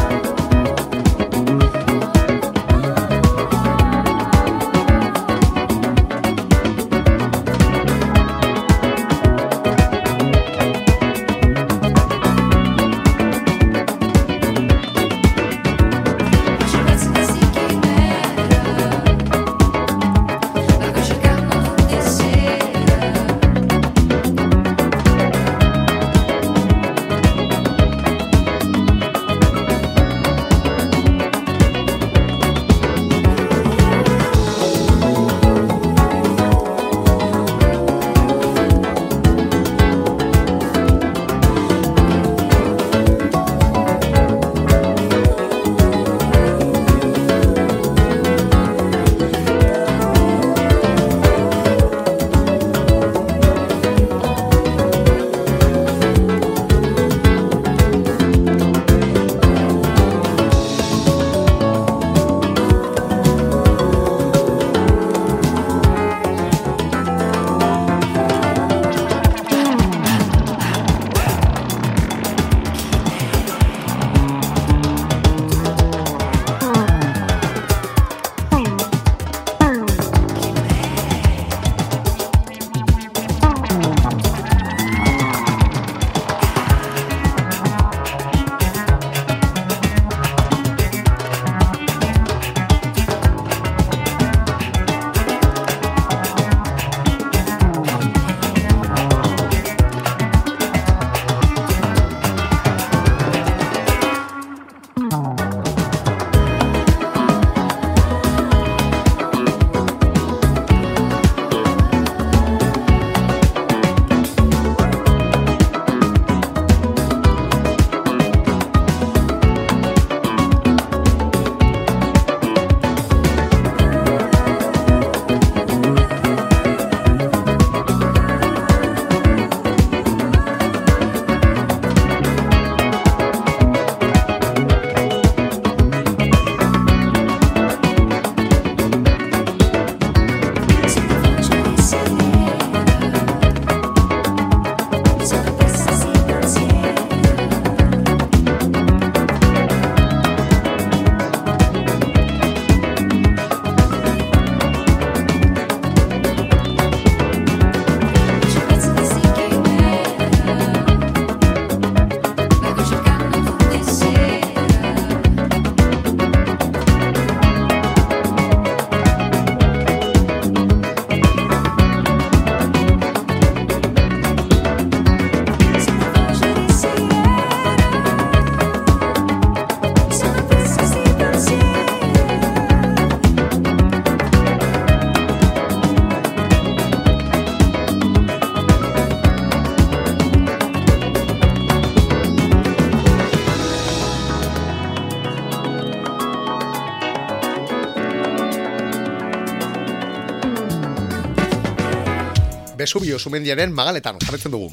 Vesubio 202.78 203.18
sumendiaren 203.18 203.72
magaletan 203.74 204.20
jarretzen 204.22 204.52
dugu. 204.54 204.68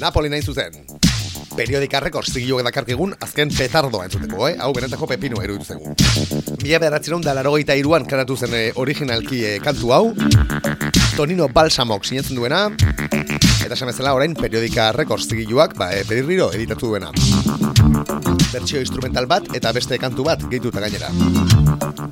Napoli 0.00 0.30
nahi 0.32 0.40
zuzen. 0.40 0.78
Periodika 1.52 2.00
rekord 2.00 2.24
zigilok 2.24 2.62
dakarkigun 2.64 3.12
azken 3.20 3.50
petardoa 3.52 4.06
entzuteko, 4.06 4.46
eh? 4.48 4.54
Hau 4.64 4.70
benetako 4.72 5.08
pepino 5.10 5.42
eruditu 5.44 5.74
zegu. 5.74 5.92
Mila 6.62 6.80
beratzen 6.80 7.20
da 7.20 7.34
larogeita 7.36 7.76
iruan 7.76 8.08
karatu 8.08 8.36
zen 8.36 8.56
eh, 8.56 8.70
originalki 8.80 9.42
eh, 9.44 9.58
kantu 9.60 9.92
hau. 9.92 10.04
Tonino 11.18 11.50
Balsamok 11.52 12.08
sinetzen 12.08 12.40
duena. 12.40 12.70
Eta 13.72 13.78
esan 13.78 13.88
bezala 13.88 14.10
orain 14.12 14.34
periodika 14.36 14.90
rekord 14.92 15.22
zigiluak 15.24 15.72
ba, 15.80 15.86
eh, 15.96 16.02
berirriro 16.04 16.50
editatu 16.52 16.90
duena. 16.90 17.08
Bertsio 18.52 18.82
instrumental 18.82 19.24
bat 19.24 19.46
eta 19.56 19.72
beste 19.72 19.96
kantu 19.96 20.26
bat 20.26 20.42
gehituta 20.50 20.82
gainera. 20.84 21.08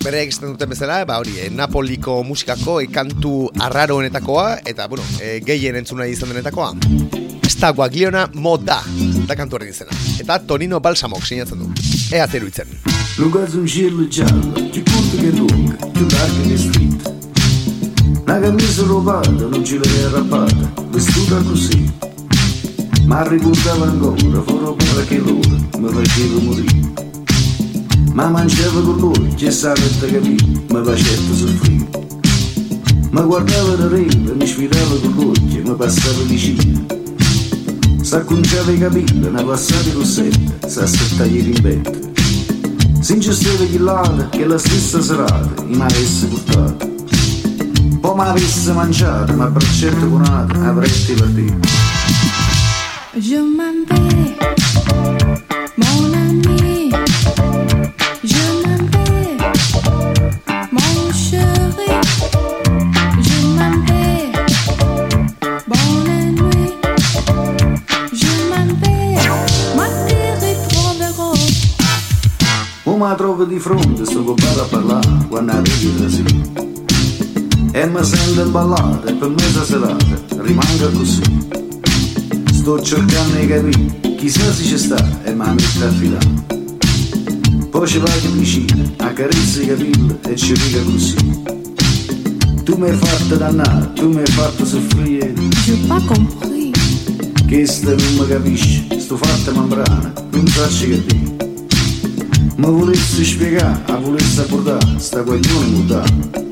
Bere 0.01 0.23
egizten 0.23 0.55
duten 0.55 0.73
bezala, 0.73 1.05
ba 1.05 1.19
hori, 1.21 1.37
eh, 1.37 1.51
Napoliko 1.53 2.23
musikako 2.25 2.81
eh, 2.81 2.89
kantu 2.89 3.51
arraroenetakoa 3.61 4.63
eta, 4.65 4.89
bueno, 4.89 5.05
eh, 5.21 5.43
gehien 5.45 5.77
entzuna 5.77 6.07
izan 6.09 6.33
denetakoa. 6.33 6.73
Esta 7.45 7.75
Guagliona 7.77 8.31
Moda 8.33 8.81
da 9.29 9.37
kantuaren 9.37 9.69
izena. 9.69 9.93
Eta 10.19 10.39
Tonino 10.41 10.81
Balsamok 10.81 11.27
sinatzen 11.27 11.59
du. 11.59 11.69
Ea 12.11 12.27
zeru 12.27 12.49
itzen. 12.49 12.73
Lungați 13.19 13.57
un 13.57 13.67
gelo 13.67 14.09
più 14.71 14.83
corto 14.83 15.17
che 15.19 15.31
lunga, 15.31 15.77
più 15.93 16.07
larga 16.09 16.41
che 16.49 16.57
stretta. 16.57 16.70
Una 18.31 18.39
camisa 18.39 18.85
rubata, 18.85 19.29
non 19.29 19.65
ce 19.65 19.77
l'hai 19.77 20.03
arrappata, 20.05 20.73
vestuta 20.91 21.43
così. 21.43 21.93
Ma 23.07 23.27
ricordava 23.27 23.87
ancora, 23.87 24.41
foro 24.43 24.75
pure 24.75 25.05
che 25.07 25.19
l'ora, 25.19 25.57
mi 25.79 25.89
faceva 25.89 26.41
morire. 26.41 26.93
Ma 28.13 28.29
mangiava 28.29 28.83
con 28.83 28.99
lui, 28.99 29.35
che 29.35 29.51
sapeva 29.51 30.07
capire, 30.07 30.47
mi 30.47 30.85
faceva 30.85 31.35
soffrire. 31.35 31.89
Ma 33.11 33.23
guardava 33.23 33.75
da 33.75 33.89
riva, 33.89 34.33
mi 34.33 34.47
sfidava 34.47 34.95
con 35.01 35.13
l'occhio, 35.17 35.63
mi 35.65 35.75
passava 35.75 36.23
vicino. 36.23 36.87
S'acconciava 38.01 38.71
i 38.71 38.79
capelli, 38.79 39.27
una 39.27 39.43
passata 39.43 39.91
rossetta, 39.93 40.69
s'aspettava 40.69 41.29
in 41.29 41.61
petto. 41.61 42.13
Si 43.01 43.13
ingesteva 43.13 43.65
chillata 43.65 44.29
che 44.29 44.47
la 44.47 44.57
stessa 44.57 45.03
serata 45.03 45.65
mi 45.67 45.81
avesse 45.81 46.27
portato. 46.27 46.90
Poi 48.01 48.15
mi 48.15 48.23
avesse 48.23 48.73
mangiato, 48.73 49.35
ma 49.35 49.47
braccetto 49.47 50.09
cunato 50.09 50.59
avresti 50.59 51.13
partito. 51.13 51.69
Je 53.13 53.37
m'en 53.37 53.85
vais, 53.87 54.37
mon 55.77 56.15
ami. 56.15 56.91
Je 58.23 58.43
m'en 58.65 58.89
vais, 58.89 59.37
mon 60.71 61.13
chéri. 61.13 61.91
Je 63.21 63.47
m'en 63.47 63.85
vais, 63.85 64.31
bonne 65.67 66.35
nuit. 66.37 66.75
Je 68.13 68.33
m'en 68.49 68.75
vais, 68.81 69.29
ma 69.77 69.87
ti 70.07 70.17
ritroverò. 70.41 71.33
O 72.85 72.97
mi 72.97 73.15
trovo 73.17 73.45
di 73.45 73.59
fronte, 73.59 74.05
sto 74.07 74.35
a 74.35 74.65
parlare 74.65 75.27
quando 75.29 75.53
arrivi 75.53 75.97
da 75.99 76.09
sì. 76.09 76.80
E 77.73 77.87
mi 77.87 78.05
sento 78.05 78.43
imballata 78.43 79.09
e 79.09 79.13
per 79.15 79.29
me 79.29 79.43
sta 79.43 79.65
serata 79.65 80.05
rimanga 80.39 80.89
così. 80.93 81.23
Sto 82.53 82.83
cercando 82.83 83.39
di 83.39 83.47
capire 83.47 84.17
chissà 84.17 84.53
se 84.53 84.65
ci 84.65 84.77
sta 84.77 84.97
e 85.23 85.33
mi 85.33 85.45
mette 85.47 85.85
a 85.85 85.91
filare. 85.91 86.49
Poi 87.71 87.87
ci 87.87 87.99
vai 87.99 88.19
vicino, 88.33 88.93
accarezza 88.97 89.63
i 89.63 89.67
capelli 89.69 90.19
e 90.29 90.37
ci 90.37 90.53
riga 90.55 90.83
così. 90.83 91.15
Tu 92.65 92.77
mi 92.77 92.91
hai 92.91 92.97
fatto 92.97 93.37
dannare, 93.37 93.93
tu 93.95 94.09
mi 94.09 94.19
hai 94.19 94.27
fatto 94.27 94.65
soffrire. 94.65 95.33
J'ai 95.65 95.87
pas 95.87 96.05
compris. 96.05 96.73
Che 97.47 97.67
sta 97.67 97.95
non 97.95 98.15
mi 98.15 98.27
capisce, 98.27 98.87
sto 98.99 99.17
fatto 99.17 99.53
membrana, 99.53 100.13
non 100.31 100.47
faccio 100.47 100.89
capire. 100.89 101.37
Ma 102.57 102.69
volessi 102.69 103.25
spiegare, 103.25 103.81
ma 103.87 103.97
volessi 103.97 104.41
approdare, 104.41 104.99
sta 104.99 105.23
guaglione 105.23 105.67
mutata. 105.67 106.50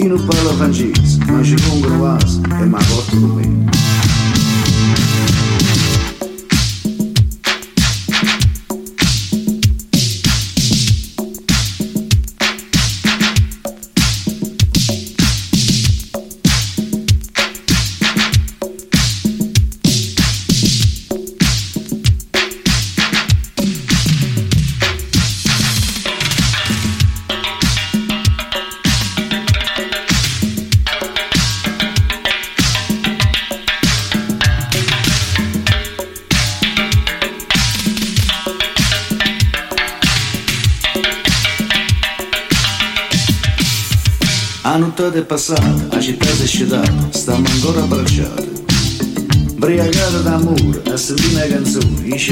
E 0.00 0.06
no 0.08 0.16
pëllë 0.16 0.44
dhe 0.48 0.54
mas 0.56 0.70
gjicë 0.78 1.26
Në 1.28 1.42
e 1.50 1.82
grëvas 1.84 2.38
E 2.48 2.70
do 2.72 2.80
gotë 2.88 3.99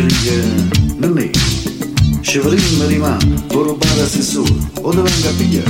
bucătărie 0.00 1.12
lei 1.14 1.30
Și 2.20 2.38
vrem 2.38 2.88
rima 2.88 3.16
Porubara 3.46 4.06
se 4.10 4.22
sur 4.22 4.48
O 4.82 4.90
de 4.90 4.96
lângă 4.96 5.30
pe 5.38 5.44
ea 5.56 5.66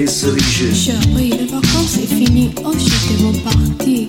Et 0.00 0.10
cerise 0.18 0.74
Și 0.82 0.90
apoi 0.90 1.28
le 1.28 1.46
vacances 1.50 2.02
e 2.02 2.14
fini 2.14 2.52
Oh, 2.62 2.74
j'étais 2.84 3.18
bon 3.22 3.36
parti. 3.44 4.06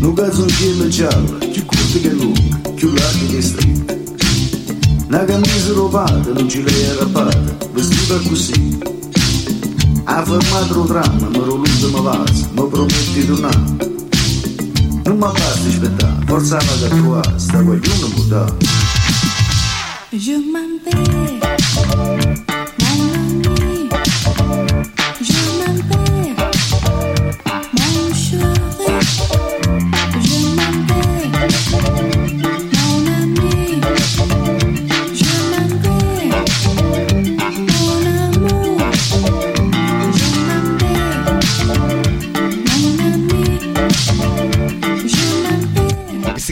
Nu 0.00 0.10
gați 0.10 0.40
un 0.40 0.46
gel 0.46 0.90
geală 0.90 1.38
Ci 1.52 1.60
curte 1.60 1.98
de 2.02 2.16
lung 2.20 2.38
Chiu 2.76 2.88
lacă 2.96 3.24
de 3.32 3.40
stric 3.40 3.90
N-a 5.08 5.24
gamiză 5.24 5.72
robată 5.76 6.30
Nu 6.34 6.46
gilea 6.46 6.92
rapată 6.98 7.56
Vestiba 7.72 8.18
cu 8.28 8.34
si 8.34 8.60
A 10.04 10.22
format 10.26 10.70
o 10.80 10.84
dramă 10.90 11.28
Mă 11.32 11.42
rolând 11.46 11.76
de 11.80 11.88
mă 11.92 12.00
vas 12.00 12.38
Mă 12.54 12.62
prometi 12.62 13.26
de 13.26 13.32
un 13.32 13.44
an 13.44 13.62
Nu 15.04 15.14
mă 15.14 15.26
pas 15.26 15.58
de 15.64 15.70
șpetat 15.76 16.15
forza 16.26 16.58
la 16.80 16.88
tua, 16.88 17.22
sta 17.36 17.60
guaglione 17.60 18.14
mutata. 18.14 18.56
Je 20.12 20.32
m'en 20.32 20.80
vais, 20.84 22.45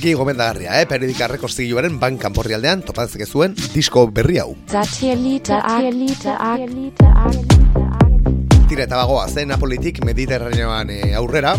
Biziki 0.05 0.21
gomendagarria, 0.21 0.83
eh? 0.83 0.85
Periodika 0.85 1.25
rekostigiluaren 1.31 1.95
bankan 1.97 2.35
borri 2.37 2.53
aldean 2.53 2.83
topatzeke 2.85 3.25
zuen 3.25 3.55
disko 3.73 4.03
berri 4.13 4.37
hau. 4.37 4.51
Tira 8.69 8.85
eta 8.85 8.99
bagoa 8.99 9.23
zen 9.31 9.49
Napolitik 9.49 10.03
Mediterraneoan 10.05 10.93
eh, 10.93 11.15
aurrera. 11.17 11.55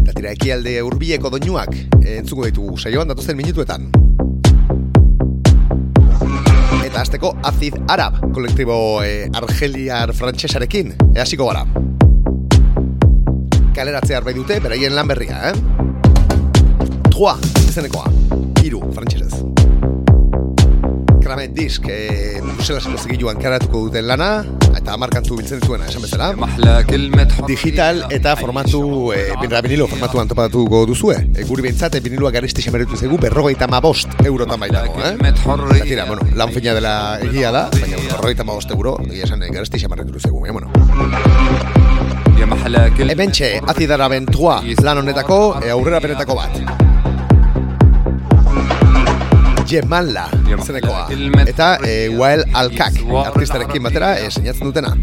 Eta 0.00 0.16
tira 0.16 0.32
ekialde 0.34 0.74
hurbileko 0.82 1.30
doinuak 1.30 1.76
eh, 2.00 2.16
entzuko 2.16 2.48
ditugu 2.48 2.74
saioan 2.74 3.14
datozen 3.14 3.38
minutuetan. 3.38 3.86
Eta 6.82 7.04
azteko 7.04 7.36
Azid 7.46 7.78
Arab, 7.86 8.18
kolektibo 8.34 8.80
eh, 9.06 9.28
argeliar 9.30 10.10
frantsesarekin, 10.10 10.96
e, 11.14 11.20
hasiko 11.22 11.46
gara. 11.52 11.62
Kaleratzea 13.78 14.18
arbait 14.18 14.42
dute, 14.42 14.58
beraien 14.58 14.98
lan 14.98 15.06
berria, 15.06 15.52
eh? 15.52 15.79
Joa, 17.20 17.34
izenekoa, 17.68 18.06
iru, 18.64 18.78
frantxerez. 18.96 19.42
Kramet 21.20 21.50
disk, 21.52 21.84
e, 21.92 22.40
Bruselas 22.40 22.86
emozik 22.88 23.20
joan 23.20 23.36
karatuko 23.36 23.82
duten 23.84 24.06
lana, 24.08 24.28
eta 24.72 24.94
amarkantu 24.96 25.36
biltzen 25.36 25.60
dituena, 25.60 25.84
esan 25.84 26.00
bezala. 26.00 26.30
Digital 27.44 28.06
eta 28.08 28.32
formatu, 28.40 29.12
eh, 29.12 29.34
e, 29.36 29.60
binilo 29.60 29.84
formatu 29.86 30.22
antopatu 30.22 30.64
duzue. 30.88 31.18
E, 31.36 31.44
guri 31.44 31.68
bintzate, 31.68 32.00
biniloa 32.00 32.32
garizti 32.32 32.64
semeretu 32.64 32.96
zegu, 32.96 33.18
berrogei 33.20 33.52
eta 33.52 33.68
mabost 33.68 34.08
eurotan 34.24 34.58
baitago, 34.58 34.96
eh? 35.04 35.34
Zatira, 35.76 36.06
bueno, 36.06 36.24
lan 36.34 36.48
fina 36.56 36.72
dela 36.72 37.18
egia 37.20 37.52
da, 37.52 37.68
baina 37.68 38.00
berrogei 38.00 38.32
eta 38.32 38.48
mabost 38.48 38.70
euro, 38.72 38.96
egia 39.10 39.28
esan, 39.28 39.44
garizti 39.44 39.78
semeretu 39.78 40.18
zegu, 40.24 40.40
baina, 40.40 40.56
bueno. 40.56 40.72
Ebentxe, 43.12 43.60
azidara 43.60 44.08
bentua, 44.08 44.62
lan 44.80 45.04
honetako, 45.04 45.60
e, 45.60 45.68
aurrera 45.68 46.00
penetako. 46.00 46.40
Aurrera 46.40 46.48
penetako 46.48 46.76
bat. 46.80 46.89
Jemanla, 49.70 50.26
izenekoa. 50.50 51.06
Eta 51.46 51.76
e, 51.86 52.08
Wael 52.18 52.42
Alkak, 52.58 52.98
artistarekin 53.22 53.86
batera, 53.86 54.16
e, 54.18 54.30
sinatzen 54.30 54.66
dutena. 54.66 54.96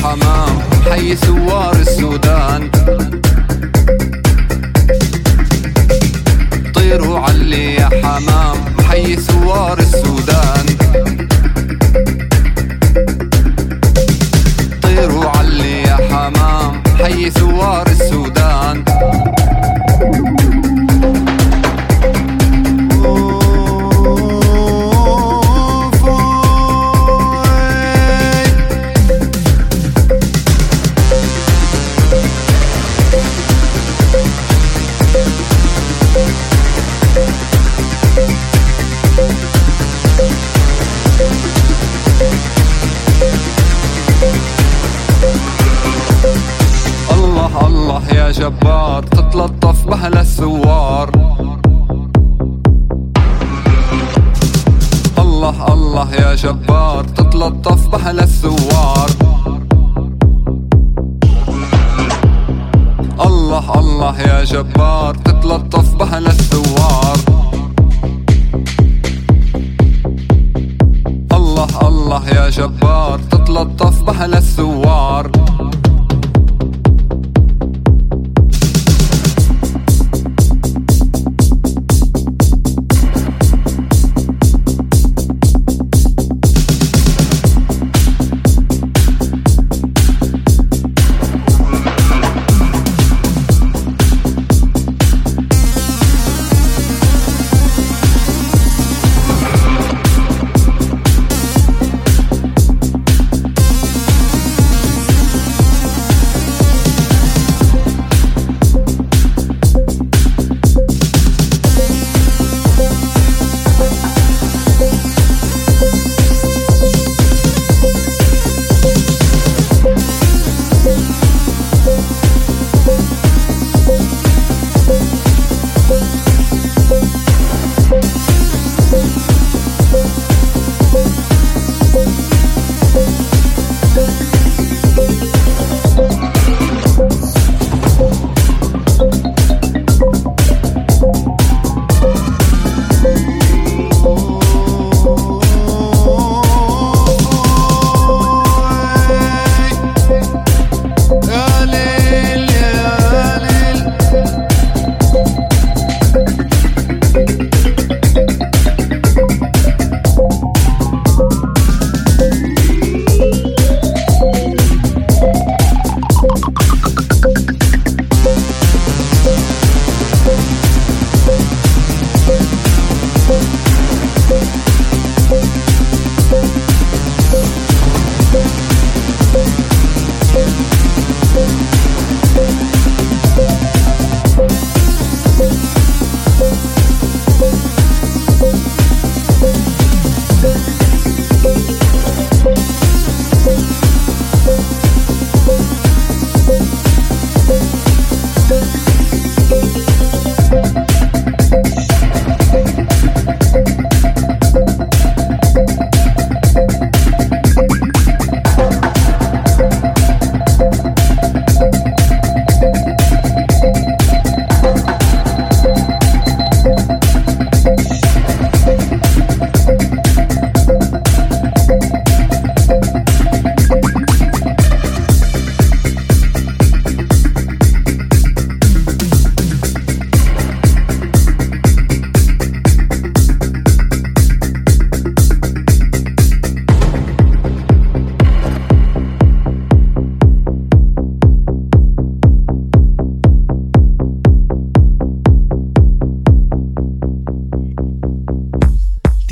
الحمام 0.00 0.58
حي 0.90 1.16
سوار 1.16 1.76
السودان. 1.76 2.70
طيروا 6.74 7.18
علي 7.18 7.74
يا 7.74 7.88
حمام 8.02 8.56
حي 8.88 9.16
سوار 9.16 9.78
السودان. 9.78 10.66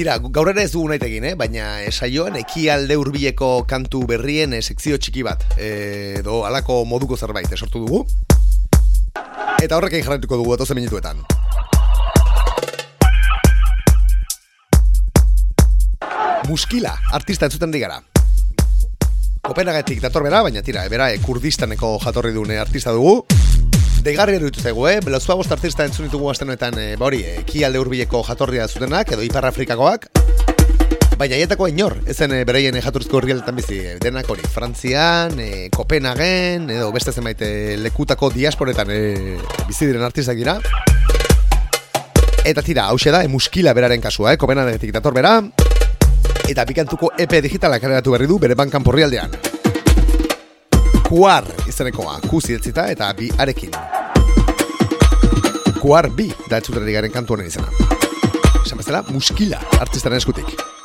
Tira, 0.08 0.22
gaur 0.32 0.48
ere 0.48 0.62
ez 0.64 0.70
dugu 0.72 0.86
nahi 0.88 1.02
egin, 1.04 1.24
eh? 1.28 1.34
baina 1.36 1.82
eh, 1.84 1.90
saioan 1.92 2.38
ekialde 2.40 2.96
hurbileko 2.96 3.48
kantu 3.68 4.06
berrien 4.08 4.54
eh, 4.56 4.62
sekzio 4.64 4.96
txiki 4.96 5.20
bat, 5.26 5.42
eh, 5.60 6.22
edo 6.22 6.38
alako 6.48 6.78
moduko 6.88 7.18
zerbait, 7.20 7.52
sortu 7.52 7.82
dugu. 7.82 8.00
Eta 9.60 9.76
horrekin 9.76 10.00
jarraituko 10.06 10.38
dugu 10.40 10.54
atozen 10.56 10.80
minutuetan. 10.80 11.20
Muskila, 16.48 16.94
artista 17.12 17.44
entzuten 17.44 17.76
digara. 17.76 18.00
Kopenhagetik 19.44 20.00
dator 20.00 20.24
bera, 20.24 20.40
baina 20.40 20.64
tira, 20.64 20.88
bera, 20.88 21.12
e, 21.12 21.20
kurdistaneko 21.20 21.98
jatorri 22.00 22.32
dune 22.32 22.56
artista 22.64 22.96
dugu. 22.96 23.26
Deigarri 24.08 24.38
eruditu 24.38 24.62
zaigu, 24.64 24.86
eh? 24.88 25.00
Belazua 25.04 25.34
bost 25.36 25.52
artista 25.52 25.84
entzun 25.84 26.06
ditugu 26.06 26.30
honetan, 26.30 26.78
eh, 26.80 26.96
ba 26.96 27.04
hori, 27.04 27.18
eh, 27.20 27.40
ekialde 27.42 27.78
hurbileko 27.78 28.22
jatorria 28.24 28.66
zutenak, 28.66 29.12
edo 29.12 29.20
Ipar 29.22 29.44
Afrikakoak. 29.44 30.06
Baina 31.18 31.34
aietako 31.34 31.66
inor, 31.68 31.98
ezen 32.06 32.32
e, 32.32 32.44
beraien 32.46 32.74
e, 32.74 32.80
jatorrizko 32.80 33.18
herrialdetan 33.18 33.56
bizi, 33.56 33.80
e, 33.84 33.98
denak 34.00 34.30
hori, 34.30 34.40
Frantzian, 34.48 35.34
e, 35.38 35.68
Kopenhagen, 35.74 36.70
edo 36.70 36.92
beste 36.94 37.12
zenbait 37.12 37.42
e, 37.42 37.76
lekutako 37.76 38.30
diasporetan 38.30 38.88
e, 38.88 39.36
bizi 39.66 39.90
diren 39.90 40.06
artistak 40.06 40.38
dira. 40.40 40.56
Eta 42.46 42.62
tira, 42.62 42.86
hause 42.88 43.12
da, 43.12 43.24
e, 43.24 43.28
muskila 43.28 43.74
beraren 43.74 44.00
kasua, 44.00 44.32
eh? 44.32 44.38
Kopenhagetik 44.40 44.94
dator 44.94 45.12
bera, 45.12 45.42
eta 46.48 46.64
bikantuko 46.64 47.12
EP 47.18 47.42
digitala 47.42 47.82
kareratu 47.82 48.16
berri 48.16 48.30
du 48.30 48.38
bere 48.38 48.56
bankan 48.56 48.86
porrialdean. 48.86 49.36
Kuar 51.08 51.44
izenekoa, 51.66 52.20
kuzi 52.30 52.56
eta 52.56 53.12
bi 53.12 53.28
arekin. 53.36 53.97
Kuar 55.78 56.08
bi 56.10 56.26
da 56.50 56.58
entzuten 56.58 56.88
garen 56.90 57.12
kantu 57.14 57.36
honen 57.36 57.46
izena. 57.46 57.70
Esan 58.64 58.80
bezala, 58.80 59.04
muskila 59.14 59.62
artistaren 59.78 60.18
eskutik. 60.18 60.77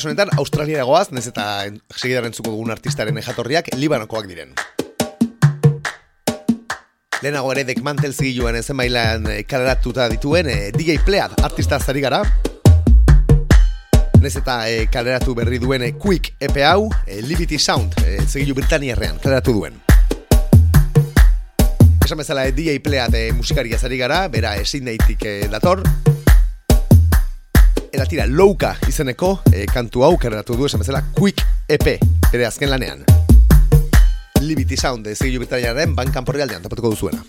Kasu 0.00 0.08
honetan, 0.08 0.30
Australia 0.40 0.84
goaz, 0.88 1.10
nez 1.12 1.26
eta 1.28 1.44
segidaren 1.92 2.32
zuko 2.32 2.54
dugun 2.54 2.70
artistaren 2.72 3.18
jatorriak 3.20 3.66
Libanokoak 3.76 4.24
diren. 4.30 4.54
Lehenago 7.20 7.50
ere 7.52 7.66
dekmantel 7.68 8.14
zigiluen 8.14 8.56
ezen 8.56 8.80
bailan 8.80 9.28
kaleratuta 9.44 10.06
dituen 10.08 10.48
eh, 10.48 10.70
DJ 10.72 11.02
Pleiad 11.04 11.34
artista 11.44 11.76
zari 11.76 12.00
gara. 12.00 12.22
Nez 14.24 14.32
eta 14.40 14.56
eh, 14.70 14.86
kaleratu 14.88 15.36
berri 15.36 15.60
duen 15.60 15.84
eh, 15.84 15.92
Quick 16.00 16.32
EP 16.40 16.62
hau, 16.64 16.88
eh, 17.04 17.20
Liberty 17.20 17.58
Sound, 17.60 18.00
eh, 18.06 18.22
zigilu 18.24 18.56
Britaniarrean 18.56 19.20
kaleratu 19.20 19.58
duen. 19.58 19.76
Esan 22.06 22.24
bezala 22.24 22.46
eh, 22.48 22.56
DJ 22.56 22.80
Pleiad 22.80 23.20
eh, 23.20 23.34
musikaria 23.36 23.76
zari 23.76 24.00
gara, 24.00 24.22
bera 24.32 24.56
ezin 24.62 24.88
daitik 24.88 25.28
eh, 25.28 25.44
dator. 25.52 25.84
Eta 27.90 28.06
tira, 28.06 28.26
louka 28.26 28.76
izeneko 28.86 29.40
eh, 29.50 29.66
kantu 29.66 30.04
hau 30.06 30.12
kaleratu 30.20 30.54
du 30.54 30.68
esan 30.68 30.78
bezala 30.78 31.02
Quick 31.16 31.42
EP, 31.66 31.96
bere 32.30 32.46
azken 32.46 32.70
lanean. 32.70 33.02
Liberty 34.40 34.78
Sound, 34.78 35.10
eh, 35.10 35.16
zigilu 35.18 35.42
Britaniarren 35.42 35.96
bankan 35.98 36.24
porrealdean 36.24 36.62
topatuko 36.62 36.94
duzuena. 36.94 37.24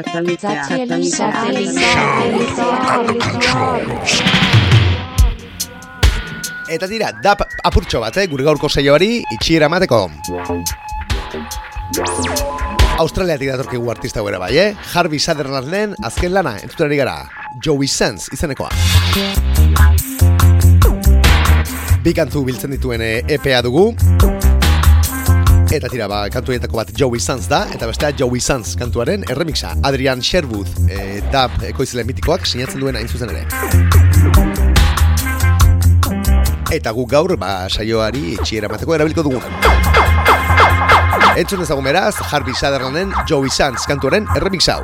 Satelitea. 0.00 0.66
Eta 6.70 6.86
dira, 6.86 7.10
dap 7.22 7.42
apurtxo 7.66 8.00
bat, 8.00 8.16
eh, 8.16 8.26
gure 8.30 8.44
gaurko 8.46 8.68
saioari 8.68 9.24
itxiera 9.34 9.66
emateko. 9.66 10.08
Australiatik 13.00 13.50
datorkigu 13.50 13.90
artista 13.90 14.22
guera 14.22 14.38
bai, 14.38 14.56
eh? 14.58 14.74
Harvey 14.94 15.18
Sutherlanden 15.18 15.96
azken 16.04 16.32
lana, 16.32 16.56
entzuten 16.62 16.86
ari 16.86 17.00
gara, 17.00 17.16
Joey 17.64 17.88
Sands 17.88 18.28
izenekoa. 18.32 18.70
Bi 22.04 22.14
kantu 22.16 22.44
biltzen 22.46 22.70
dituen 22.78 23.02
eh, 23.04 23.24
EPA 23.28 23.60
dugu. 23.66 23.90
Eta 25.70 25.86
tira, 25.86 26.08
ba, 26.10 26.24
kantu 26.34 26.50
horietako 26.50 26.80
bat 26.80 26.88
Joey 26.98 27.20
Sands 27.22 27.44
da, 27.46 27.60
eta 27.70 27.86
bestea 27.86 28.10
Joey 28.18 28.40
Sands 28.42 28.72
kantuaren 28.74 29.22
erremixa. 29.30 29.76
Adrian 29.86 30.18
Sherwood, 30.18 30.66
e, 30.90 31.20
dab 31.30 31.54
ekoizile 31.68 32.02
mitikoak, 32.08 32.42
sinatzen 32.42 32.82
duen 32.82 32.98
hain 32.98 33.06
zuzen 33.06 33.30
ere. 33.30 33.44
Eta 36.74 36.90
guk 36.96 37.14
gaur, 37.14 37.36
ba, 37.38 37.68
saioari 37.70 38.32
itxiera 38.34 38.66
mateko 38.72 38.98
erabiliko 38.98 39.22
dugun. 39.28 39.46
Entzun 41.38 41.62
ezagun 41.62 41.86
beraz, 41.86 42.16
Harvey 42.18 42.58
Sutherlanden 42.58 43.14
Joey 43.30 43.54
Sands 43.54 43.86
kantuaren 43.86 44.26
erremix 44.34 44.66
hau. 44.74 44.82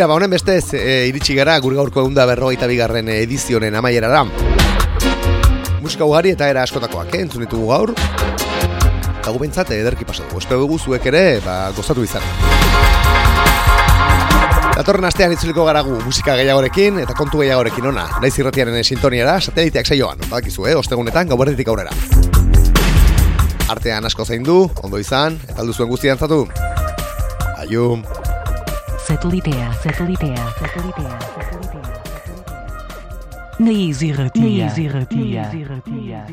Tira, 0.00 0.06
ba, 0.08 0.14
honen 0.16 0.30
bestez 0.32 0.72
e, 0.72 1.08
iritsi 1.10 1.34
gara 1.36 1.58
gure 1.60 1.76
gaurko 1.76 2.00
egun 2.00 2.14
da 2.16 2.24
berrogeita 2.24 2.64
bigarren 2.64 3.10
edizionen 3.12 3.74
amaiera 3.76 4.08
da. 4.08 4.22
Musika 5.82 6.06
ugari 6.08 6.30
eta 6.32 6.46
era 6.48 6.62
askotakoak, 6.64 7.10
eh? 7.12 7.20
entzun 7.26 7.44
ditugu 7.44 7.66
gaur. 7.68 7.92
Eta 7.92 9.28
gu 9.28 9.42
bentsat 9.42 9.74
ederki 9.76 10.06
pasatu. 10.08 10.40
Espero 10.40 10.62
dugu 10.62 10.78
zuek 10.80 11.04
ere, 11.12 11.42
ba, 11.44 11.56
gozatu 11.76 12.06
izan. 12.08 12.24
Datorren 14.78 15.04
astean 15.10 15.36
itzuliko 15.36 15.68
gara 15.68 15.84
gu 15.84 15.98
musika 16.06 16.38
gehiagorekin 16.40 17.02
eta 17.04 17.18
kontu 17.18 17.44
gehiagorekin 17.44 17.90
ona. 17.92 18.06
Naiz 18.24 18.32
irratiaren 18.40 18.80
sintoniara, 18.80 19.36
sateliteak 19.50 19.84
saioan. 19.92 20.24
Badakizu, 20.30 20.64
eh? 20.64 20.78
Ostegunetan, 20.80 21.28
gauberditik 21.28 21.68
aurrera. 21.68 21.92
Artean 23.68 24.08
asko 24.08 24.24
zein 24.24 24.48
du, 24.48 24.62
ondo 24.80 24.96
izan, 24.96 25.36
eta 25.44 25.60
aldu 25.60 25.76
zuen 25.76 25.92
guztian 25.92 26.16
zatu. 26.16 26.46
Aium. 27.60 28.08
Satelitea, 29.10 29.72
satelitea, 29.72 30.36
satelitea, 30.58 31.18
satelitea. 31.34 32.02
Naiz 33.58 34.02
irratia. 34.02 34.42
Naiz 34.42 34.76
irratia. 34.78 35.42
Naiz 35.42 35.54
irratia. 35.54 36.26